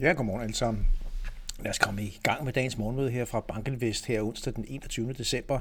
[0.00, 0.86] Ja, godmorgen alle sammen.
[1.58, 5.12] Lad os komme i gang med dagens morgenmøde her fra Bankinvest her onsdag den 21.
[5.12, 5.60] december.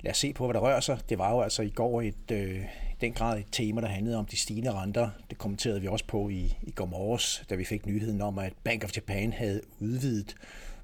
[0.00, 0.98] Lad os se på, hvad der rører sig.
[1.08, 2.60] Det var jo altså i går et, øh,
[3.00, 5.10] den grad et tema, der handlede om de stigende renter.
[5.30, 8.52] Det kommenterede vi også på i, i går morges, da vi fik nyheden om, at
[8.64, 10.36] Bank of Japan havde udvidet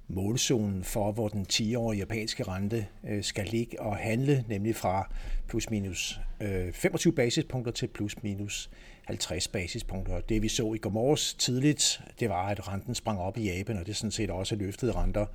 [0.09, 5.11] målzonen for, hvor den 10-årige japanske rente øh, skal ligge og handle, nemlig fra
[5.49, 8.71] plus minus øh, 25 basispunkter til plus minus
[9.07, 10.21] 50 basispunkter.
[10.21, 13.79] Det vi så i går morges tidligt, det var, at renten sprang op i Japan,
[13.79, 15.27] og det sådan set også løftede renter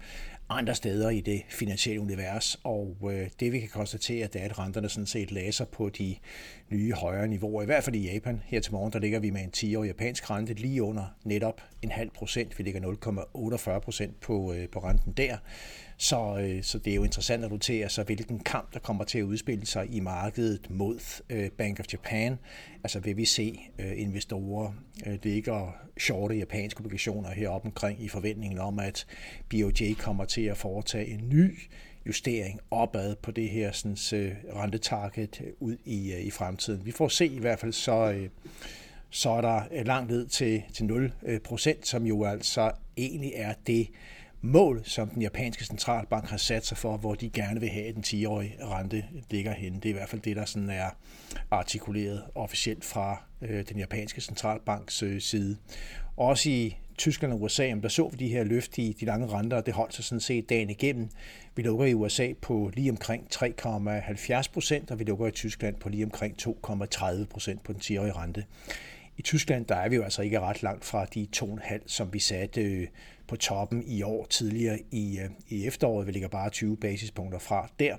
[0.50, 2.60] andre steder i det finansielle univers.
[2.64, 6.16] Og øh, det vi kan konstatere, det er, at renterne sådan set læser på de
[6.70, 7.62] nye højere niveauer.
[7.62, 8.42] I hvert fald i Japan.
[8.46, 11.92] Her til morgen, der ligger vi med en 10-årig japansk rente lige under netop en
[11.92, 12.60] halv procent.
[12.60, 15.38] Vi ligger 0,48 procent på, øh, på renten der.
[16.00, 19.20] Så, øh, så det er jo interessant at notere sig, hvilken kamp, der kommer til
[19.20, 22.40] at udspille sig i markedet mod øh, Bank of Japan.
[22.84, 24.73] Altså vil vi se øh, investorer
[25.08, 29.06] øh, ligge og shorte japanske obligationer heroppe omkring i forventningen om, at
[29.50, 31.59] BOJ kommer til at foretage en ny
[32.08, 36.86] justering opad på det her sådan, øh, rentetarget ud i, øh, i fremtiden.
[36.86, 38.30] Vi får se i hvert fald så, øh,
[39.09, 43.53] så er der øh, langt ned til, til 0%, øh, som jo altså egentlig er
[43.68, 43.88] det,
[44.42, 47.96] mål, som den japanske centralbank har sat sig for, hvor de gerne vil have, at
[47.96, 49.78] den 10-årige rente ligger henne.
[49.78, 50.90] Det er i hvert fald det, der sådan er
[51.52, 55.58] artikuleret officielt fra øh, den japanske centralbanks øh, side.
[56.18, 59.58] Også i Tyskland og USA, der så vi de her løft i de lange renter,
[59.58, 61.10] og det holdt sig sådan set dagen igennem.
[61.56, 65.90] Vi lukker i USA på lige omkring 3,70 procent, og vi lukker i Tyskland på
[65.90, 68.46] lige omkring 2,30 procent på den 10-årige rente.
[69.18, 72.20] I Tyskland der er vi jo altså ikke ret langt fra de 2,5, som vi
[72.20, 72.88] satte øh,
[73.28, 76.08] på toppen i år tidligere i, øh, i efteråret.
[76.08, 77.95] Vi ligger bare 20 basispunkter fra der.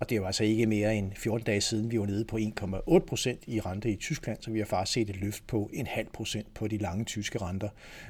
[0.00, 2.36] Og det er jo altså ikke mere end 14 dage siden, vi var nede på
[2.36, 5.86] 1,8 procent i rente i Tyskland, så vi har faktisk set et løft på en
[5.86, 7.68] halv procent på de lange tyske renter.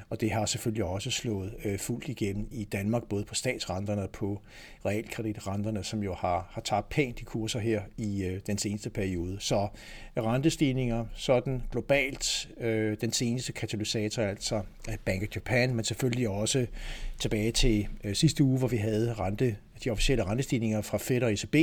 [0.09, 4.09] Og det har selvfølgelig også slået øh, fuldt igennem i Danmark, både på statsrenterne og
[4.09, 4.41] på
[4.85, 9.37] realkreditrenterne, som jo har, har taget pænt i kurser her i øh, den seneste periode.
[9.39, 9.67] Så
[10.17, 16.67] rentestigninger sådan globalt, øh, den seneste katalysator altså øh, Bank of Japan, men selvfølgelig også
[17.19, 21.33] tilbage til øh, sidste uge, hvor vi havde rente de officielle rentestigninger fra Fed og
[21.33, 21.55] ECB,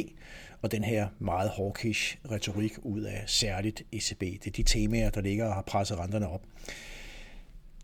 [0.62, 4.20] og den her meget hawkish retorik ud af særligt ECB.
[4.20, 6.42] Det er de temaer, der ligger og har presset renterne op.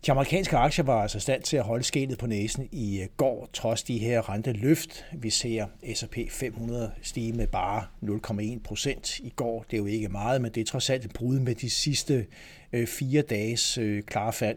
[0.06, 3.48] De amerikanske aktier var altså stand til at holde skenet på næsen i øh, går,
[3.52, 5.04] trods de her renteløft.
[5.12, 9.64] Vi ser S&P 500 stige med bare 0,1 procent i går.
[9.70, 12.26] Det er jo ikke meget, men det er trods alt et brud med de sidste
[12.72, 14.56] øh, fire dages øh, klare fald.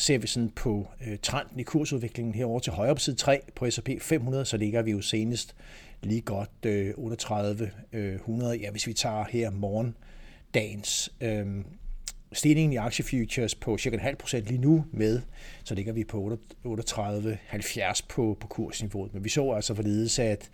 [0.00, 3.70] Ser vi sådan på øh, trenden i kursudviklingen herover til højre på side 3 på
[3.70, 5.54] S&P 500, så ligger vi jo senest
[6.02, 8.58] lige godt øh, 38 øh, 100.
[8.58, 9.96] Ja, hvis vi tager her morgen
[10.54, 11.46] dagens øh,
[12.32, 15.20] stigningen i aktiefutures på cirka en halv procent lige nu med,
[15.64, 19.14] så ligger vi på 38,70 på, på kursniveauet.
[19.14, 20.50] Men vi så altså forledes, at,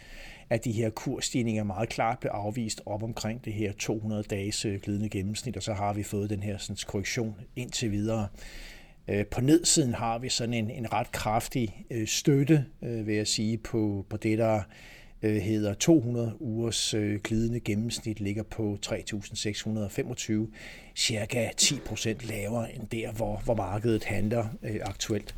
[0.50, 4.80] at de her kursstigninger meget klart blev afvist op omkring det her 200 dages øh,
[4.80, 8.28] glidende gennemsnit, og så har vi fået den her sådan, korrektion indtil videre.
[9.08, 13.26] Øh, på nedsiden har vi sådan en, en ret kraftig øh, støtte, øh, vil jeg
[13.26, 14.60] sige, på, på det, der
[15.22, 16.94] hedder 200 ugers
[17.24, 20.32] glidende gennemsnit, ligger på 3.625,
[20.96, 24.46] cirka 10 procent lavere end der, hvor, hvor markedet handler
[24.82, 25.34] aktuelt.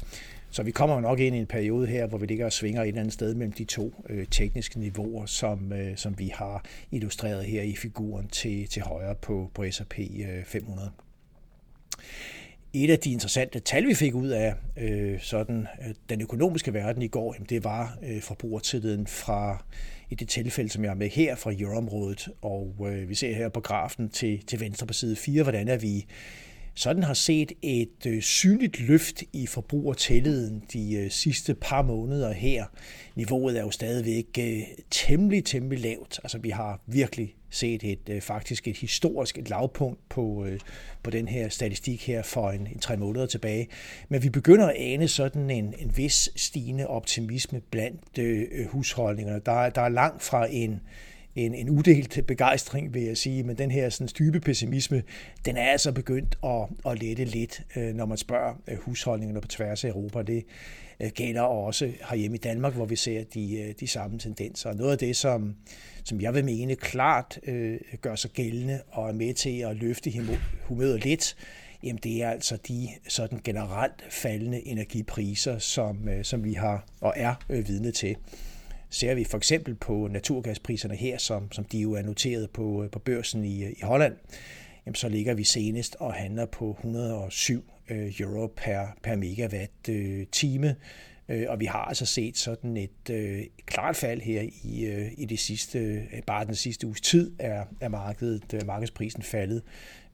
[0.50, 2.88] Så vi kommer nok ind i en periode her, hvor vi ligger og svinger et
[2.88, 7.44] eller andet sted mellem de to øh, tekniske niveauer, som, øh, som vi har illustreret
[7.44, 9.98] her i figuren til, til højre på, på S&P
[10.44, 10.90] 500.
[12.72, 17.02] Et af de interessante tal, vi fik ud af øh, sådan, øh, den økonomiske verden
[17.02, 19.64] i går, jamen det var øh, forbrugertilliden fra
[20.10, 22.28] i det tilfælde, som jeg er med her fra euroområdet.
[22.42, 25.76] Og øh, vi ser her på grafen til, til venstre på side 4, hvordan er
[25.76, 26.06] vi
[26.74, 32.64] sådan har set et øh, synligt løft i forbrugertilliden de øh, sidste par måneder her.
[33.14, 36.20] Niveauet er jo stadigvæk øh, temmelig, temmelig lavt.
[36.24, 40.60] Altså vi har virkelig set et øh, faktisk et historisk et lavpunkt på, øh,
[41.02, 43.68] på den her statistik her for en, en tre måneder tilbage.
[44.08, 49.40] Men vi begynder at ane sådan en, en vis stigende optimisme blandt øh, husholdningerne.
[49.46, 50.80] Der, der er langt fra en
[51.38, 55.02] en, en udelt begejstring, vil jeg sige, men den her sådan, dybe pessimisme,
[55.44, 59.48] den er altså begyndt at, at lette lidt, øh, når man spørger øh, husholdningerne på
[59.48, 60.22] tværs af Europa.
[60.22, 60.44] Det
[61.00, 64.72] øh, gælder også herhjemme i Danmark, hvor vi ser de, de samme tendenser.
[64.72, 65.56] Noget af det, som,
[66.04, 70.12] som jeg vil mene klart øh, gør sig gældende og er med til at løfte
[70.64, 71.36] humøret lidt,
[71.82, 77.34] jamen det er altså de sådan generelt faldende energipriser, som, som vi har og er
[77.48, 78.16] vidne til.
[78.90, 82.90] Ser vi for eksempel på naturgaspriserne her, som, som de jo er noteret på, øh,
[82.90, 84.16] på børsen i, øh, i Holland,
[84.86, 89.88] jamen så ligger vi senest og handler på 107 øh, euro per, per megawatt
[90.32, 90.76] time.
[91.48, 95.38] Og vi har altså set sådan et øh, klart fald her i, øh, i det
[95.38, 99.62] sidste, bare den sidste uges tid er, er markedet, markedsprisen faldet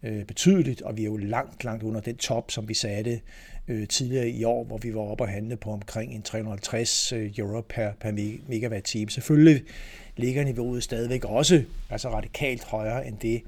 [0.05, 3.21] øh, betydeligt, og vi er jo langt, langt under den top, som vi satte
[3.69, 7.33] øh, tidligere i år, hvor vi var oppe og handle på omkring en 350 øh,
[7.39, 8.13] euro per, per
[8.49, 9.11] megawatt time.
[9.11, 9.63] Selvfølgelig
[10.17, 13.43] ligger niveauet stadigvæk også altså radikalt højere end det,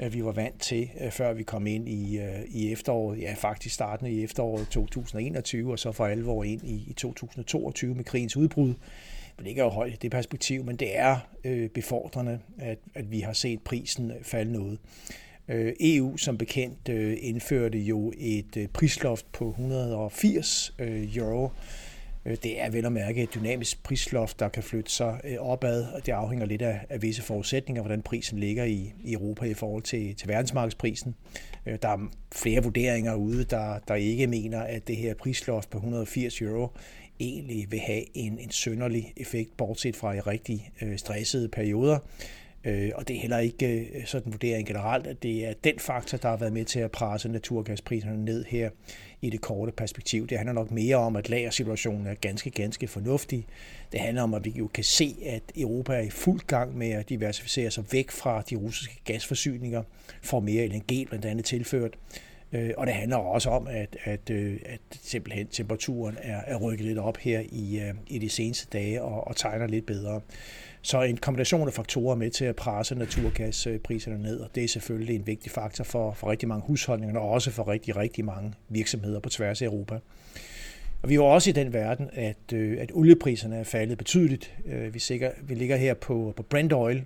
[0.00, 3.34] øh, vi var vant til, øh, før vi kom ind i, øh, i efteråret, ja
[3.38, 8.36] faktisk startende i efteråret 2021, og så for alvor ind i, i 2022 med krigens
[8.36, 8.74] udbrud.
[9.36, 13.20] Det ligger jo højt i det perspektiv, men det er øh, befordrende, at, at vi
[13.20, 14.78] har set prisen falde noget.
[15.48, 21.50] Øh, EU som bekendt øh, indførte jo et øh, prisloft på 180 øh, euro.
[22.24, 26.12] Det er vel at mærke et dynamisk prisloft, der kan flytte sig opad, og det
[26.12, 30.14] afhænger lidt af, af visse forudsætninger, hvordan prisen ligger i, i Europa i forhold til,
[30.14, 31.14] til verdensmarkedsprisen.
[31.82, 36.40] Der er flere vurderinger ude, der, der ikke mener, at det her prisloft på 180
[36.42, 36.68] euro
[37.20, 41.98] egentlig vil have en, en sønderlig effekt, bortset fra i rigtig stressede perioder.
[42.64, 46.18] Øh, og det er heller ikke øh, sådan vurdering generelt, at det er den faktor,
[46.18, 48.70] der har været med til at presse naturgaspriserne ned her
[49.20, 50.26] i det korte perspektiv.
[50.26, 53.46] Det handler nok mere om, at lagersituationen er ganske, ganske fornuftig.
[53.92, 56.90] Det handler om, at vi jo kan se, at Europa er i fuld gang med
[56.90, 59.82] at diversificere sig væk fra de russiske gasforsyninger,
[60.22, 61.94] får mere LNG blandt andet tilført.
[62.52, 66.86] Øh, og det handler også om, at, at, øh, at simpelthen temperaturen er, er rykket
[66.86, 70.20] lidt op her i, øh, i de seneste dage og, og tegner lidt bedre.
[70.82, 75.16] Så en kombination af faktorer med til at presse naturgaspriserne ned, og det er selvfølgelig
[75.16, 79.20] en vigtig faktor for, for rigtig mange husholdninger, og også for rigtig, rigtig mange virksomheder
[79.20, 79.98] på tværs af Europa.
[81.02, 84.54] Og vi er jo også i den verden, at, øh, at oliepriserne er faldet betydeligt.
[84.66, 87.04] Øh, vi, sikker, vi ligger her på, på Brent Oil,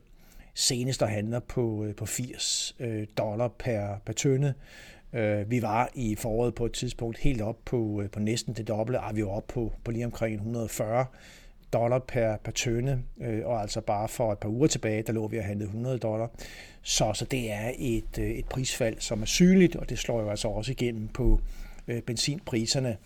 [0.55, 2.77] senest der handler på, på 80
[3.19, 4.55] dollar per, per tønde.
[5.13, 8.69] Øh, vi var i foråret på et tidspunkt helt op på, øh, på næsten det
[8.69, 11.07] dobbelte, og vi var oppe på, på lige omkring 140
[11.73, 15.29] dollar per, per tønde, øh, og altså bare for et par uger tilbage, der lå
[15.29, 16.31] vi og handlede 100 dollar.
[16.83, 20.31] Så, så det er et, øh, et prisfald, som er synligt, og det slår jo
[20.31, 21.41] altså også igennem på
[21.89, 22.97] øh, benzinpriserne.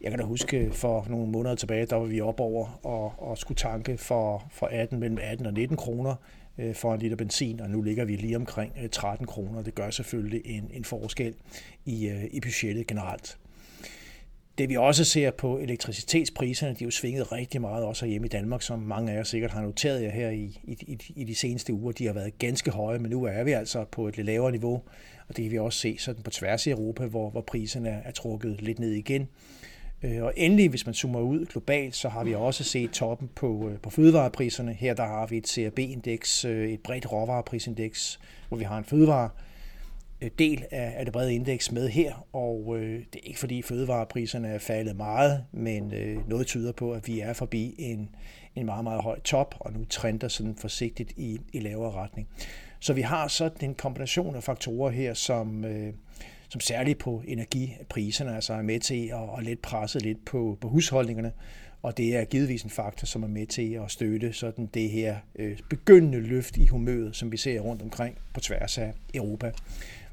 [0.00, 3.38] Jeg kan da huske, for nogle måneder tilbage, der var vi op over og, og
[3.38, 6.14] skulle tanke for, for 18, mellem 18 og 19 kroner
[6.60, 9.62] Øh, for en liter benzin, og nu ligger vi lige omkring øh, 13 kroner.
[9.62, 11.34] Det gør selvfølgelig en, en forskel
[11.84, 13.38] i, øh, i budgettet generelt.
[14.58, 18.28] Det vi også ser på elektricitetspriserne, de er jo svinget rigtig meget også hjemme i
[18.28, 21.72] Danmark, som mange af jer sikkert har noteret jer her i, i, i de seneste
[21.72, 21.92] uger.
[21.92, 24.82] De har været ganske høje, men nu er vi altså på et lidt lavere niveau,
[25.28, 28.02] og det kan vi også se sådan på tværs i Europa, hvor, hvor priserne er,
[28.04, 29.28] er trukket lidt ned igen.
[30.02, 33.68] Øh, og endelig, hvis man zoomer ud globalt, så har vi også set toppen på,
[33.68, 34.72] øh, på fødevarepriserne.
[34.72, 39.30] Her der har vi et CRB-indeks, øh, et bredt råvareprisindeks, hvor vi har en fødevare
[40.38, 44.48] del af, af det brede indeks med her, og øh, det er ikke fordi fødevarepriserne
[44.48, 48.08] er faldet meget, men øh, noget tyder på, at vi er forbi en,
[48.56, 52.28] en meget, meget høj top, og nu trender sådan forsigtigt i, i lavere retning.
[52.80, 55.92] Så vi har sådan en kombination af faktorer her, som, øh,
[56.50, 60.68] som særligt på energipriserne altså er med til at, at lidt presse lidt på, på
[60.68, 61.32] husholdningerne,
[61.82, 65.16] og det er givetvis en faktor, som er med til at støtte sådan det her
[65.34, 69.52] øh, begyndende løft i humøret, som vi ser rundt omkring på tværs af Europa.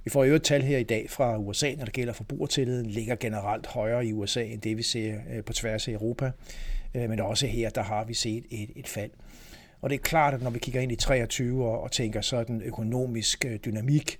[0.04, 3.16] Vi får jo et tal her i dag fra USA, når det gælder forbrugertilliden, ligger
[3.16, 6.32] generelt højere i USA end det, vi ser øh, på tværs af Europa.
[6.96, 9.12] Øh, men også her, der har vi set et, et fald.
[9.82, 12.62] Og det er klart, at når vi kigger ind i 23 og, og tænker sådan
[12.62, 14.20] økonomisk øh, dynamik,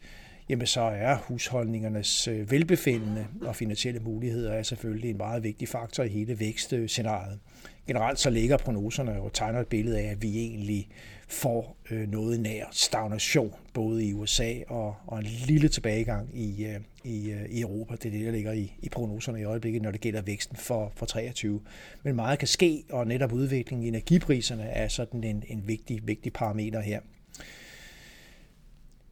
[0.50, 6.04] jamen så er husholdningernes øh, velbefindende og finansielle muligheder er selvfølgelig en meget vigtig faktor
[6.04, 7.40] i hele vækstscenariet.
[7.88, 10.88] Generelt så ligger prognoserne og tegner et billede af, at vi egentlig
[11.28, 16.80] får øh, noget nær stagnation, både i USA og, og en lille tilbagegang i, øh,
[17.04, 17.96] i, i Europa.
[17.96, 20.92] Det er det, der ligger i, i prognoserne i øjeblikket, når det gælder væksten for,
[20.96, 21.62] for 23.
[22.04, 26.34] Men meget kan ske, og netop udviklingen i energipriserne er sådan en, en vigtig, vigtig
[26.34, 27.00] parameter her.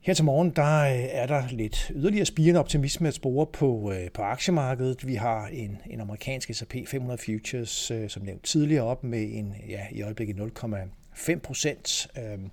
[0.05, 4.11] Her til morgen der øh, er der lidt yderligere spirende optimisme at spore på, øh,
[4.11, 5.07] på aktiemarkedet.
[5.07, 9.55] Vi har en, en amerikansk S&P 500 Futures, øh, som nævnt tidligere, op med en
[9.69, 12.07] ja, i øjeblikket 0,5 procent.
[12.17, 12.51] Øhm,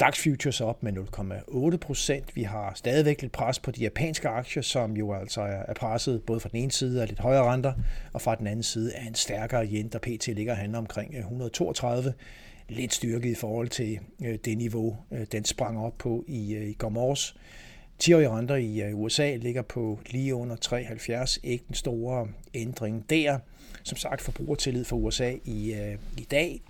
[0.00, 0.92] DAX Futures op med
[1.72, 2.36] 0,8 procent.
[2.36, 6.40] Vi har stadigvæk lidt pres på de japanske aktier, som jo altså er presset både
[6.40, 7.72] fra den ene side af lidt højere renter,
[8.12, 10.26] og fra den anden side af en stærkere yen, der pt.
[10.26, 12.14] ligger handler omkring 132.
[12.70, 16.68] Lidt styrket i forhold til øh, det niveau, øh, den sprang op på i, øh,
[16.68, 17.36] i går morges.
[18.02, 21.38] 10-årige renter i øh, USA ligger på lige under 73.
[21.42, 23.38] Ikke den store ændring der.
[23.82, 26.60] Som sagt, forbrugertillid for USA i, øh, i dag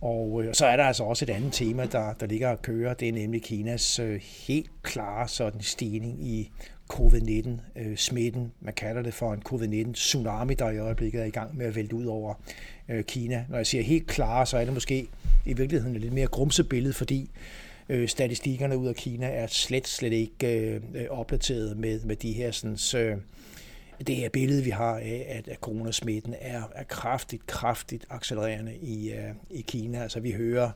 [0.00, 2.94] Og øh, så er der altså også et andet tema, der, der ligger og kører,
[2.94, 6.50] det er nemlig Kinas øh, helt klare sådan stigning i
[6.90, 8.42] covid-19-smitten.
[8.42, 11.76] Øh, Man kalder det for en covid-19-tsunami, der i øjeblikket er i gang med at
[11.76, 12.34] vælte ud over
[12.88, 13.44] øh, Kina.
[13.48, 15.06] Når jeg siger helt klare, så er det måske
[15.46, 17.30] i virkeligheden et lidt mere grumset billede, fordi
[17.88, 22.32] øh, statistikkerne ud af Kina er slet, slet ikke øh, øh opdateret med, med de
[22.32, 23.16] her sådan, øh,
[24.06, 29.12] det her billede, vi har af, at, at coronasmitten er, er kraftigt, kraftigt accelererende i,
[29.12, 30.02] øh, i Kina.
[30.02, 30.70] Altså vi hører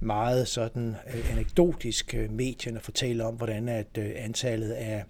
[0.00, 0.94] meget sådan
[1.32, 5.04] anekdotisk medierne fortælle om, hvordan at antallet af,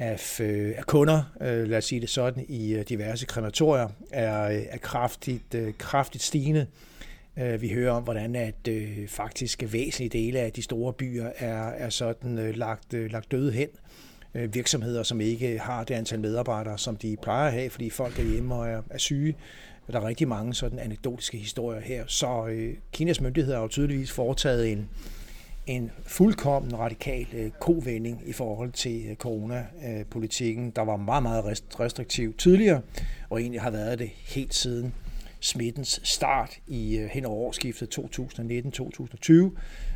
[0.00, 4.42] af, øh, af kunder, øh, lad os sige det sådan, i øh, diverse krematorier er,
[4.42, 6.66] øh, er kraftigt, øh, kraftigt stigende.
[7.38, 11.68] Øh, vi hører om, hvordan at øh, faktisk væsentlige dele af de store byer er,
[11.68, 13.68] er sådan øh, lagt, øh, lagt døde hen.
[14.34, 18.18] Øh, virksomheder, som ikke har det antal medarbejdere, som de plejer at have, fordi folk
[18.18, 19.36] er hjemme og er, er syge.
[19.92, 22.04] Der er rigtig mange sådan anekdotiske historier her.
[22.06, 24.88] Så øh, Kinas myndigheder har jo tydeligvis foretaget en,
[25.70, 31.44] en fuldkommen radikal øh, kovending i forhold til øh, coronapolitikken, der var meget, meget
[31.80, 32.80] restriktiv tidligere,
[33.30, 34.94] og egentlig har været det helt siden
[35.40, 39.32] smittens start i øh, hen over årsskiftet 2019-2020,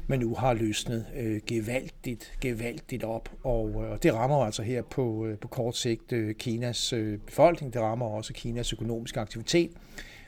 [0.06, 4.82] men nu har løsnet øh, gevaldigt, gevaldigt op, og, øh, og det rammer altså her
[4.82, 9.70] på, øh, på kort sigt øh, Kinas øh, befolkning, det rammer også Kinas økonomiske aktivitet.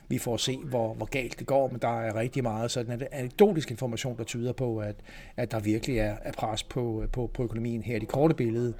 [0.09, 3.71] Vi får se, hvor, hvor galt det går, men der er rigtig meget sådan anekdotisk
[3.71, 4.97] information, der tyder på, at,
[5.37, 8.75] at der virkelig er, er pres på, på, på økonomien her i det korte billede.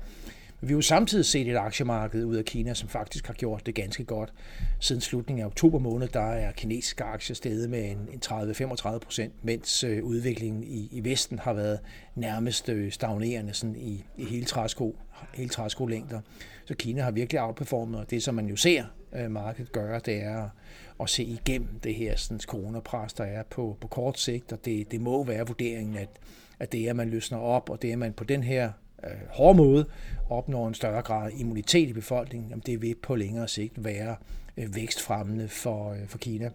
[0.61, 3.67] Men vi har jo samtidig set et aktiemarked ud af Kina, som faktisk har gjort
[3.67, 4.33] det ganske godt.
[4.81, 9.33] Siden slutningen af oktober måned, der er kinesiske aktier steget med en, en 30-35 procent,
[9.43, 11.81] mens øh, udviklingen i, i Vesten har været
[12.15, 14.97] nærmest øh, stagnerende sådan i, i hele, træsko,
[15.35, 16.21] hele træskolængder.
[16.65, 20.23] Så Kina har virkelig outperformet, og det som man jo ser øh, markedet gøre, det
[20.23, 20.49] er
[21.01, 24.91] at se igennem det her sådan, coronapres, der er på, på kort sigt, og det,
[24.91, 26.09] det må være vurderingen, at,
[26.59, 28.73] at det er, at man løsner op, og det er, at man på den her
[29.05, 29.87] øh, hårde måde
[30.31, 34.17] opnår en større grad af immunitet i befolkningen, jamen det vil på længere sigt være
[34.57, 36.51] øh, vækstfremmende for, øh, for Kina.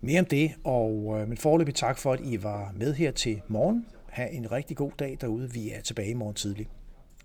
[0.00, 3.40] Mere om det, og øh, men forløbig tak for, at I var med her til
[3.48, 3.86] morgen.
[4.10, 5.52] Ha' en rigtig god dag derude.
[5.52, 6.68] Vi er tilbage i morgen tidlig.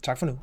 [0.03, 0.39] Tak for nu.